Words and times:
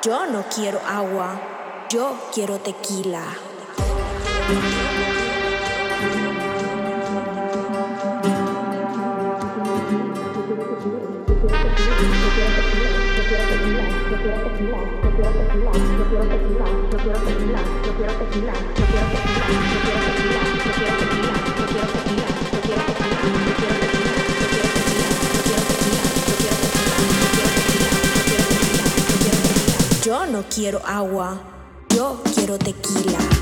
Yo 0.00 0.26
no 0.26 0.44
quiero 0.54 0.80
agua, 0.86 1.40
yo 1.90 2.16
quiero 2.32 2.60
tequila. 2.60 3.24
Yo 30.08 30.24
no 30.24 30.42
quiero 30.48 30.80
agua, 30.86 31.38
yo 31.94 32.22
quiero 32.34 32.58
tequila. 32.58 33.37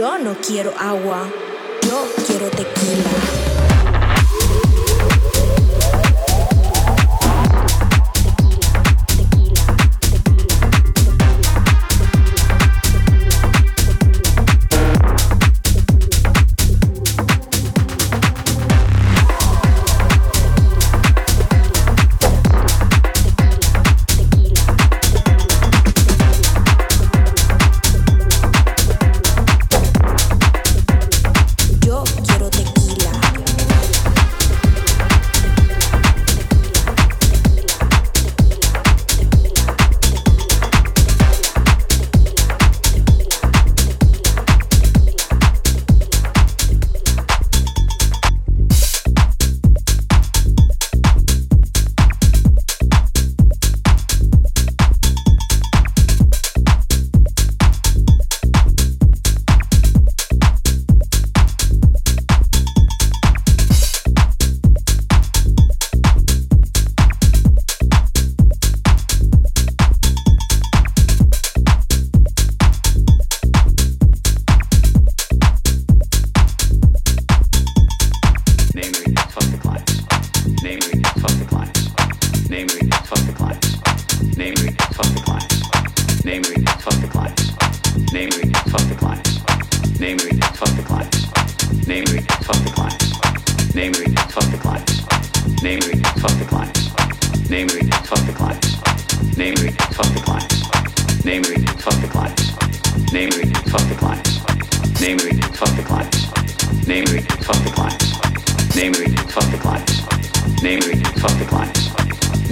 Yo 0.00 0.16
no 0.16 0.34
quiero 0.36 0.72
agua, 0.78 1.28
yo 1.82 2.08
quiero 2.26 2.48
tequila. 2.48 3.59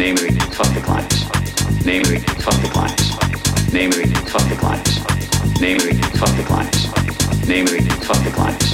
Namely, 0.09 0.31
fuck 0.57 0.73
the 0.73 0.81
clients. 0.81 1.29
Namely, 1.85 2.17
fuck 2.41 2.57
the 2.65 2.69
clients. 2.73 3.13
Namely, 3.75 4.07
fuck 4.25 4.41
the 4.49 4.57
clients. 4.57 5.05
Namely, 5.61 5.93
fuck 6.17 6.33
the 6.33 6.45
clients. 6.49 6.89
Namely, 7.47 7.83
fuck 8.09 8.17
the 8.25 8.31
clients. 8.33 8.73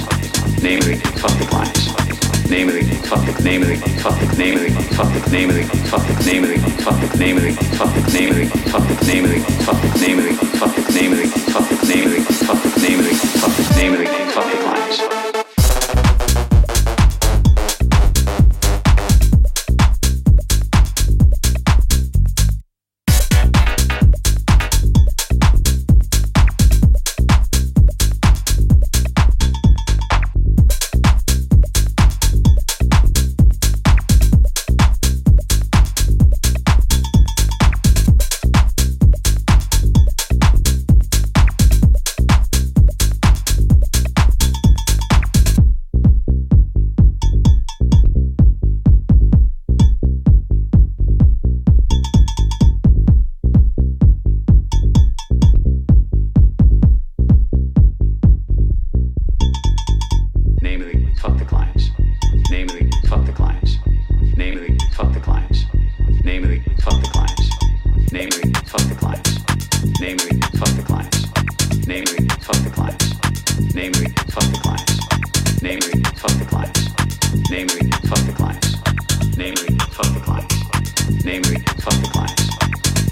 Namely, 0.63 0.95
fuck 1.19 1.35
the 1.35 1.45
clients. 1.51 2.49
Namely, 2.49 2.83
fuck 3.03 3.19
the 3.27 3.35
namely, 3.43 3.75
fuck 3.99 4.15
the 4.15 4.31
namely, 4.39 4.69
fuck 4.95 5.11
the 5.11 5.19
namely, 5.27 5.59
fuck 5.91 6.07
the 6.07 6.15
namely, 6.23 6.55
fuck 6.79 6.95
the 6.95 7.17
namely, 7.19 7.51
fuck 7.75 7.91
the 7.91 8.07
namely, 8.07 8.47
fuck 8.55 8.85
the 8.87 8.95
namely, 9.03 9.43
fuck 9.67 9.81
the 9.83 9.91
namely, 9.99 10.39
fuck 10.55 10.71
the 10.71 10.87
namely, 10.95 11.27
fuck 11.51 11.67
the 11.67 11.75
namely, 11.83 12.19
fuck 12.47 12.63
the 12.63 12.71
namely, 12.79 13.11
fuck 13.11 13.51
the 13.51 13.75
namely, 13.75 14.05
fuck 14.31 14.47
the 14.47 14.57
clients. 14.63 15.34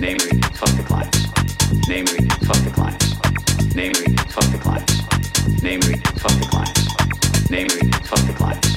namely 0.03 0.37
fuck 0.59 0.69
the 0.75 0.83
clients, 0.83 1.87
namely 1.87 2.27
fuck 2.43 2.59
the 2.67 2.71
clients, 2.75 3.15
namely 3.73 4.11
fuck 4.35 4.43
the 4.51 4.59
clients, 4.59 4.99
namely 5.63 5.95
fuck 6.19 6.35
the 6.41 6.47
clients, 6.51 7.49
namely 7.49 7.87
fuck 8.03 8.19
the 8.27 8.33
clients, 8.35 8.69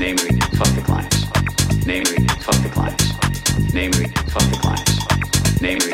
namely 0.00 0.40
fuck 0.56 0.72
the 0.72 0.80
clients, 0.80 1.86
namely 1.86 2.24
fuck 2.40 2.56
the 2.64 2.70
clients, 2.72 3.74
namely 3.74 4.06
fuck 4.32 4.46
the 4.48 4.58
clients, 4.64 5.60
namely 5.60 5.93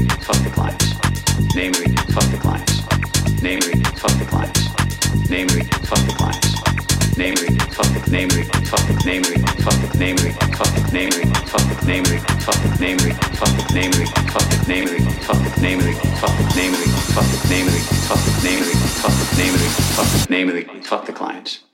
namely 8.10 8.42
topic 8.66 8.96
namely 9.06 9.36
topic 9.62 9.94
namely 9.94 10.32
topic 10.50 10.92
namely 10.92 11.22
topic 11.46 11.82
namely 11.86 12.18
topic 12.40 12.80
namely 12.80 13.12
topic 13.30 13.70
namely 13.70 14.04
topic 14.26 14.66
namely 14.66 14.98
topic 15.14 15.56
namely 15.56 15.94
topic 16.18 16.56
namely 16.56 16.90
topic 17.14 17.50
namely 17.50 17.80
topic 18.08 18.42
namely 18.42 18.74
topic 18.98 19.38
namely 19.38 19.68
topic 19.94 20.30
namely 20.30 20.64
topic 20.82 21.14
clients 21.14 21.69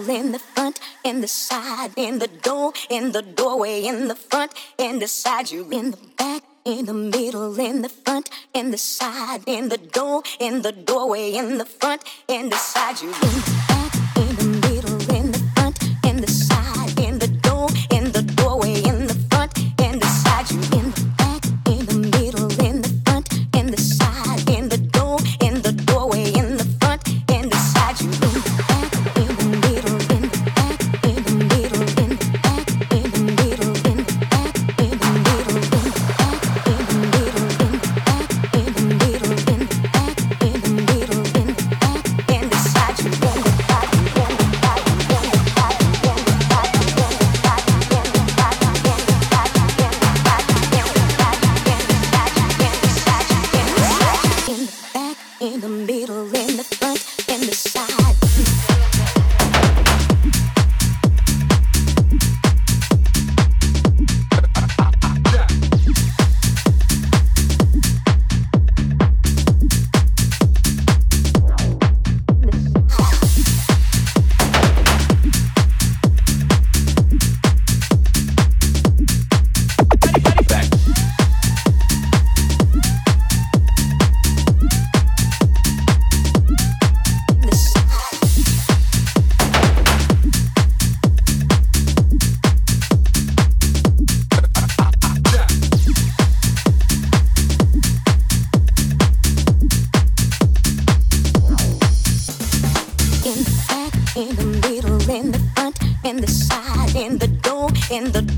middle, 0.00 0.16
in 0.16 0.32
the 0.32 0.38
front, 0.38 0.80
in 1.04 1.20
the 1.20 1.28
side, 1.28 1.92
in 1.96 2.18
the 2.18 2.28
door, 2.28 2.72
in 2.88 3.12
the 3.12 3.22
doorway, 3.22 3.84
in 3.84 4.08
the 4.08 4.14
front, 4.14 4.52
in 4.78 4.98
the 4.98 5.08
side, 5.08 5.50
you 5.50 5.68
in 5.70 5.92
the 5.92 5.98
back. 6.16 6.42
In 6.62 6.84
the 6.84 6.92
middle, 6.92 7.58
in 7.58 7.80
the 7.80 7.88
front, 7.88 8.28
in 8.52 8.70
the 8.70 8.76
side, 8.76 9.42
in 9.46 9.70
the 9.70 9.78
door, 9.78 10.22
in 10.38 10.60
the 10.60 10.72
doorway, 10.72 11.32
in 11.32 11.56
the 11.56 11.64
front, 11.64 12.04
in 12.28 12.50
the 12.50 12.56
side, 12.56 13.00
you 13.00 13.08
in 13.08 13.14
the 13.14 13.69
in 107.90 108.12
the 108.12 108.29